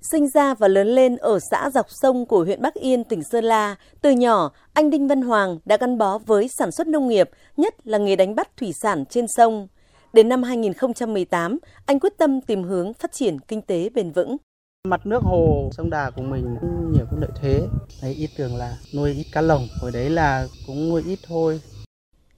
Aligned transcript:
Sinh 0.00 0.28
ra 0.28 0.54
và 0.54 0.68
lớn 0.68 0.88
lên 0.88 1.16
ở 1.16 1.38
xã 1.50 1.70
dọc 1.70 1.90
sông 1.90 2.26
của 2.26 2.44
huyện 2.44 2.62
Bắc 2.62 2.74
Yên, 2.74 3.04
tỉnh 3.04 3.22
Sơn 3.22 3.44
La, 3.44 3.76
từ 4.02 4.10
nhỏ, 4.10 4.52
anh 4.72 4.90
Đinh 4.90 5.08
Văn 5.08 5.22
Hoàng 5.22 5.58
đã 5.64 5.76
gắn 5.76 5.98
bó 5.98 6.18
với 6.18 6.48
sản 6.48 6.70
xuất 6.70 6.86
nông 6.86 7.08
nghiệp, 7.08 7.30
nhất 7.56 7.86
là 7.86 7.98
nghề 7.98 8.16
đánh 8.16 8.34
bắt 8.34 8.56
thủy 8.56 8.72
sản 8.72 9.04
trên 9.10 9.26
sông. 9.28 9.68
Đến 10.12 10.28
năm 10.28 10.42
2018, 10.42 11.58
anh 11.86 12.00
quyết 12.00 12.18
tâm 12.18 12.40
tìm 12.40 12.62
hướng 12.62 12.94
phát 12.94 13.12
triển 13.12 13.38
kinh 13.40 13.62
tế 13.62 13.88
bền 13.94 14.10
vững. 14.10 14.36
Mặt 14.88 15.06
nước 15.06 15.22
hồ 15.22 15.70
sông 15.72 15.90
Đà 15.90 16.10
của 16.16 16.22
mình 16.22 16.56
cũng 16.60 16.92
nhiều 16.92 17.06
cái 17.10 17.20
lợi 17.20 17.30
thế. 17.42 17.60
Đấy, 18.02 18.14
ý 18.14 18.28
tưởng 18.38 18.56
là 18.56 18.76
nuôi 18.96 19.12
ít 19.12 19.26
cá 19.32 19.40
lồng, 19.40 19.66
hồi 19.80 19.90
đấy 19.94 20.10
là 20.10 20.46
cũng 20.66 20.88
nuôi 20.88 21.02
ít 21.06 21.18
thôi. 21.28 21.60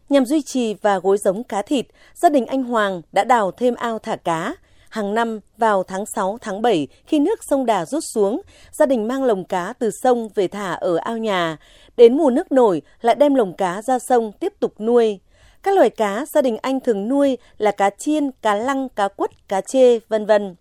Nhằm 0.09 0.25
duy 0.25 0.43
trì 0.43 0.75
và 0.75 0.99
gối 0.99 1.19
giống 1.19 1.45
cá 1.45 1.63
thịt, 1.63 1.87
gia 2.15 2.29
đình 2.29 2.47
anh 2.47 2.63
Hoàng 2.63 3.03
đã 3.13 3.25
đào 3.25 3.51
thêm 3.51 3.75
ao 3.75 3.99
thả 3.99 4.17
cá. 4.17 4.55
Hàng 4.91 5.15
năm 5.15 5.41
vào 5.59 5.83
tháng 5.83 6.07
6, 6.07 6.39
tháng 6.41 6.63
7 6.63 6.89
khi 7.07 7.19
nước 7.19 7.45
sông 7.45 7.67
Đà 7.67 7.87
rút 7.87 8.05
xuống, 8.15 8.41
gia 8.73 8.87
đình 8.87 9.09
mang 9.09 9.25
lồng 9.25 9.45
cá 9.45 9.73
từ 9.73 9.91
sông 9.91 10.29
về 10.35 10.49
thả 10.49 10.73
ở 10.73 10.97
ao 10.97 11.19
nhà. 11.19 11.57
Đến 11.97 12.17
mùa 12.17 12.31
nước 12.31 12.53
nổi 12.53 12.83
lại 13.01 13.15
đem 13.15 13.35
lồng 13.35 13.57
cá 13.57 13.83
ra 13.83 13.99
sông 13.99 14.33
tiếp 14.33 14.53
tục 14.61 14.81
nuôi. 14.81 15.21
Các 15.63 15.77
loài 15.77 15.91
cá 15.91 16.25
gia 16.35 16.43
đình 16.43 16.57
anh 16.63 16.81
thường 16.81 17.09
nuôi 17.09 17.39
là 17.59 17.71
cá 17.71 17.91
chiên, 17.91 18.31
cá 18.43 18.55
lăng, 18.55 18.89
cá 18.89 19.09
quất, 19.09 19.49
cá 19.49 19.61
chê, 19.61 19.99
vân 19.99 20.27
vân. 20.27 20.55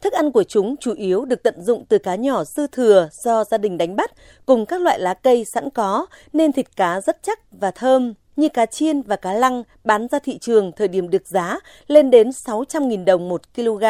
Thức 0.00 0.12
ăn 0.12 0.32
của 0.32 0.42
chúng 0.42 0.76
chủ 0.76 0.94
yếu 0.94 1.24
được 1.24 1.42
tận 1.42 1.62
dụng 1.62 1.84
từ 1.88 1.98
cá 1.98 2.14
nhỏ 2.14 2.44
dư 2.44 2.66
thừa 2.66 3.08
do 3.24 3.44
gia 3.44 3.58
đình 3.58 3.78
đánh 3.78 3.96
bắt 3.96 4.10
cùng 4.46 4.66
các 4.66 4.80
loại 4.80 4.98
lá 5.00 5.14
cây 5.14 5.44
sẵn 5.44 5.70
có 5.70 6.06
nên 6.32 6.52
thịt 6.52 6.76
cá 6.76 7.00
rất 7.00 7.18
chắc 7.22 7.38
và 7.50 7.70
thơm 7.70 8.14
như 8.40 8.48
cá 8.48 8.66
chiên 8.66 9.02
và 9.02 9.16
cá 9.16 9.32
lăng 9.32 9.62
bán 9.84 10.08
ra 10.08 10.18
thị 10.18 10.38
trường 10.38 10.72
thời 10.72 10.88
điểm 10.88 11.10
được 11.10 11.26
giá 11.26 11.58
lên 11.86 12.10
đến 12.10 12.28
600.000 12.28 13.04
đồng 13.04 13.28
một 13.28 13.42
kg. 13.56 13.84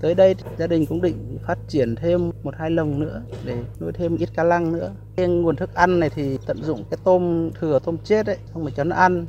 Tới 0.00 0.14
đây 0.14 0.34
gia 0.58 0.66
đình 0.66 0.86
cũng 0.86 1.02
định 1.02 1.38
phát 1.46 1.58
triển 1.68 1.94
thêm 1.96 2.30
một 2.42 2.54
hai 2.58 2.70
lồng 2.70 3.00
nữa 3.00 3.22
để 3.44 3.56
nuôi 3.80 3.92
thêm 3.92 4.16
ít 4.16 4.28
cá 4.36 4.42
lăng 4.42 4.72
nữa. 4.72 4.90
Cái 5.16 5.26
nguồn 5.26 5.56
thức 5.56 5.74
ăn 5.74 6.00
này 6.00 6.10
thì 6.14 6.38
tận 6.46 6.62
dụng 6.62 6.84
cái 6.90 6.98
tôm 7.04 7.50
thừa 7.60 7.78
tôm 7.84 7.96
chết 8.04 8.26
ấy, 8.26 8.36
không 8.52 8.64
phải 8.64 8.72
cho 8.76 8.84
nó 8.84 8.96
ăn. 8.96 9.26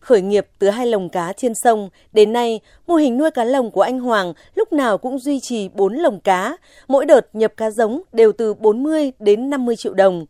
Khởi 0.00 0.22
nghiệp 0.22 0.46
từ 0.58 0.70
hai 0.70 0.86
lồng 0.86 1.08
cá 1.08 1.32
trên 1.32 1.54
sông, 1.54 1.88
đến 2.12 2.32
nay, 2.32 2.60
mô 2.86 2.94
hình 2.94 3.18
nuôi 3.18 3.30
cá 3.30 3.44
lồng 3.44 3.70
của 3.70 3.82
anh 3.82 4.00
Hoàng 4.00 4.32
lúc 4.54 4.72
nào 4.72 4.98
cũng 4.98 5.18
duy 5.18 5.40
trì 5.40 5.68
4 5.68 5.94
lồng 5.94 6.20
cá. 6.20 6.56
Mỗi 6.88 7.06
đợt 7.06 7.28
nhập 7.32 7.52
cá 7.56 7.70
giống 7.70 8.02
đều 8.12 8.32
từ 8.32 8.54
40 8.54 9.12
đến 9.18 9.50
50 9.50 9.76
triệu 9.76 9.94
đồng. 9.94 10.26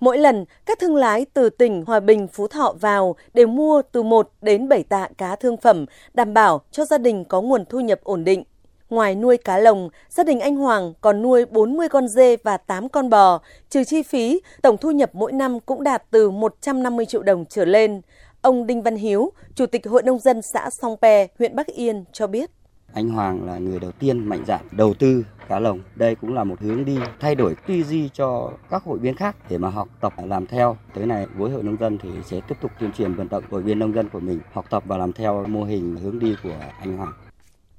Mỗi 0.00 0.18
lần, 0.18 0.44
các 0.66 0.78
thương 0.78 0.96
lái 0.96 1.26
từ 1.34 1.50
tỉnh 1.50 1.84
Hòa 1.86 2.00
Bình, 2.00 2.28
Phú 2.28 2.48
Thọ 2.48 2.74
vào 2.80 3.16
đều 3.34 3.46
mua 3.46 3.82
từ 3.92 4.02
1 4.02 4.30
đến 4.42 4.68
7 4.68 4.82
tạ 4.82 5.08
cá 5.18 5.36
thương 5.36 5.56
phẩm, 5.56 5.86
đảm 6.14 6.34
bảo 6.34 6.60
cho 6.70 6.84
gia 6.84 6.98
đình 6.98 7.24
có 7.24 7.40
nguồn 7.40 7.64
thu 7.64 7.80
nhập 7.80 8.00
ổn 8.02 8.24
định. 8.24 8.44
Ngoài 8.90 9.14
nuôi 9.14 9.36
cá 9.36 9.58
lồng, 9.58 9.88
gia 10.08 10.24
đình 10.24 10.40
anh 10.40 10.56
Hoàng 10.56 10.92
còn 11.00 11.22
nuôi 11.22 11.44
40 11.46 11.88
con 11.88 12.08
dê 12.08 12.36
và 12.36 12.56
8 12.56 12.88
con 12.88 13.10
bò. 13.10 13.40
Trừ 13.70 13.84
chi 13.84 14.02
phí, 14.02 14.40
tổng 14.62 14.76
thu 14.76 14.90
nhập 14.90 15.10
mỗi 15.12 15.32
năm 15.32 15.60
cũng 15.60 15.82
đạt 15.82 16.02
từ 16.10 16.30
150 16.30 17.06
triệu 17.06 17.22
đồng 17.22 17.44
trở 17.48 17.64
lên. 17.64 18.00
Ông 18.42 18.66
Đinh 18.66 18.82
Văn 18.82 18.96
Hiếu, 18.96 19.32
Chủ 19.54 19.66
tịch 19.66 19.86
Hội 19.86 20.02
Nông 20.02 20.18
dân 20.18 20.42
xã 20.42 20.70
Song 20.70 20.96
Pè, 21.02 21.26
huyện 21.38 21.56
Bắc 21.56 21.66
Yên 21.66 22.04
cho 22.12 22.26
biết. 22.26 22.50
Anh 22.96 23.08
Hoàng 23.08 23.46
là 23.46 23.58
người 23.58 23.78
đầu 23.78 23.92
tiên 23.92 24.28
mạnh 24.28 24.44
dạn 24.46 24.60
đầu 24.70 24.94
tư 24.94 25.24
cá 25.48 25.58
lồng. 25.58 25.80
Đây 25.94 26.14
cũng 26.14 26.34
là 26.34 26.44
một 26.44 26.60
hướng 26.60 26.84
đi 26.84 26.98
thay 27.20 27.34
đổi 27.34 27.54
tư 27.66 27.82
duy 27.82 28.08
cho 28.08 28.50
các 28.70 28.84
hội 28.84 28.98
viên 28.98 29.14
khác 29.14 29.36
để 29.50 29.58
mà 29.58 29.70
học 29.70 29.88
tập 30.00 30.12
làm 30.26 30.46
theo. 30.46 30.76
Tới 30.94 31.06
này 31.06 31.26
với 31.36 31.50
hội 31.50 31.62
nông 31.62 31.76
dân 31.80 31.98
thì 32.02 32.08
sẽ 32.24 32.40
tiếp 32.48 32.54
tục 32.60 32.70
tuyên 32.80 32.92
truyền 32.92 33.14
vận 33.14 33.28
động 33.28 33.44
hội 33.50 33.62
viên 33.62 33.78
nông 33.78 33.92
dân 33.94 34.08
của 34.08 34.20
mình 34.20 34.40
học 34.52 34.64
tập 34.70 34.82
và 34.86 34.96
làm 34.96 35.12
theo 35.12 35.44
mô 35.46 35.64
hình 35.64 35.96
hướng 35.96 36.18
đi 36.18 36.36
của 36.42 36.54
anh 36.80 36.96
Hoàng. 36.96 37.12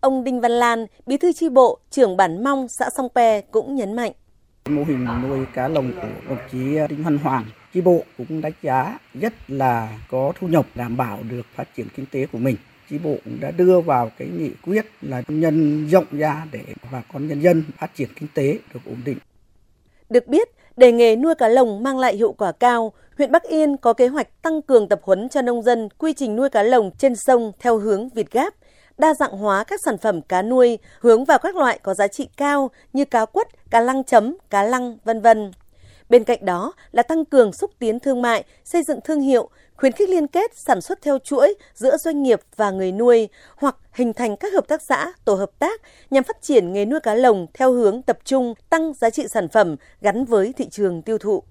Ông 0.01 0.23
Đinh 0.23 0.41
Văn 0.41 0.51
Lan, 0.51 0.85
Bí 1.05 1.17
thư 1.17 1.33
chi 1.33 1.49
bộ, 1.49 1.79
trưởng 1.89 2.17
bản 2.17 2.43
Mong 2.43 2.67
xã 2.67 2.89
Song 2.97 3.07
Pe 3.15 3.41
cũng 3.41 3.75
nhấn 3.75 3.93
mạnh. 3.93 4.11
Mô 4.69 4.83
hình 4.83 5.07
nuôi 5.21 5.45
cá 5.53 5.67
lồng 5.67 5.91
của 6.01 6.07
đồng 6.29 6.39
chí 6.51 6.77
Đinh 6.89 7.03
Văn 7.03 7.17
Hoàng, 7.17 7.45
chi 7.73 7.81
bộ 7.81 8.03
cũng 8.17 8.41
đánh 8.41 8.53
giá 8.61 8.97
rất 9.13 9.33
là 9.47 9.99
có 10.09 10.33
thu 10.39 10.47
nhập 10.47 10.65
đảm 10.75 10.97
bảo 10.97 11.19
được 11.29 11.45
phát 11.55 11.67
triển 11.75 11.87
kinh 11.95 12.05
tế 12.11 12.25
của 12.25 12.37
mình 12.37 12.55
chi 12.89 12.97
bộ 12.97 13.15
cũng 13.25 13.39
đã 13.39 13.51
đưa 13.51 13.81
vào 13.81 14.11
cái 14.17 14.27
nghị 14.27 14.51
quyết 14.63 14.85
là 15.01 15.21
nhân 15.27 15.87
rộng 15.87 16.05
ra 16.11 16.45
để 16.51 16.59
bà 16.91 17.01
con 17.13 17.27
nhân 17.27 17.41
dân 17.41 17.63
phát 17.77 17.95
triển 17.95 18.09
kinh 18.15 18.29
tế 18.33 18.59
được 18.73 18.79
ổn 18.85 19.01
định. 19.05 19.17
Được 20.09 20.27
biết, 20.27 20.47
để 20.77 20.91
nghề 20.91 21.15
nuôi 21.15 21.35
cá 21.35 21.47
lồng 21.47 21.83
mang 21.83 21.99
lại 21.99 22.15
hiệu 22.15 22.31
quả 22.31 22.51
cao, 22.51 22.93
huyện 23.17 23.31
Bắc 23.31 23.43
Yên 23.43 23.77
có 23.77 23.93
kế 23.93 24.07
hoạch 24.07 24.41
tăng 24.41 24.61
cường 24.61 24.87
tập 24.87 24.99
huấn 25.03 25.29
cho 25.29 25.41
nông 25.41 25.63
dân 25.63 25.89
quy 25.97 26.13
trình 26.13 26.35
nuôi 26.35 26.49
cá 26.49 26.63
lồng 26.63 26.91
trên 26.97 27.15
sông 27.15 27.51
theo 27.59 27.77
hướng 27.77 28.09
Việt 28.09 28.31
Gáp, 28.31 28.53
đa 28.97 29.13
dạng 29.13 29.31
hóa 29.31 29.63
các 29.63 29.81
sản 29.81 29.97
phẩm 29.97 30.21
cá 30.21 30.41
nuôi 30.41 30.79
hướng 30.99 31.25
vào 31.25 31.39
các 31.39 31.55
loại 31.55 31.79
có 31.83 31.93
giá 31.93 32.07
trị 32.07 32.27
cao 32.37 32.71
như 32.93 33.05
cá 33.05 33.25
quất, 33.25 33.47
cá 33.69 33.81
lăng 33.81 34.03
chấm, 34.03 34.37
cá 34.49 34.63
lăng, 34.63 34.97
vân 35.05 35.21
vân. 35.21 35.51
Bên 36.09 36.23
cạnh 36.23 36.45
đó 36.45 36.73
là 36.91 37.03
tăng 37.03 37.25
cường 37.25 37.53
xúc 37.53 37.71
tiến 37.79 37.99
thương 37.99 38.21
mại, 38.21 38.43
xây 38.63 38.83
dựng 38.83 38.99
thương 39.03 39.19
hiệu, 39.19 39.49
khuyến 39.75 39.91
khích 39.91 40.09
liên 40.09 40.27
kết 40.27 40.55
sản 40.55 40.81
xuất 40.81 41.01
theo 41.01 41.19
chuỗi 41.19 41.55
giữa 41.73 41.97
doanh 41.97 42.23
nghiệp 42.23 42.41
và 42.55 42.71
người 42.71 42.91
nuôi 42.91 43.29
hoặc 43.55 43.75
hình 43.91 44.13
thành 44.13 44.37
các 44.37 44.53
hợp 44.53 44.67
tác 44.67 44.81
xã, 44.81 45.13
tổ 45.25 45.35
hợp 45.35 45.51
tác 45.59 45.81
nhằm 46.11 46.23
phát 46.23 46.41
triển 46.41 46.73
nghề 46.73 46.85
nuôi 46.85 46.99
cá 46.99 47.13
lồng 47.13 47.47
theo 47.53 47.71
hướng 47.71 48.01
tập 48.01 48.17
trung 48.25 48.53
tăng 48.69 48.93
giá 48.93 49.09
trị 49.09 49.27
sản 49.27 49.49
phẩm 49.49 49.75
gắn 50.01 50.25
với 50.25 50.53
thị 50.57 50.67
trường 50.71 51.01
tiêu 51.01 51.17
thụ. 51.17 51.43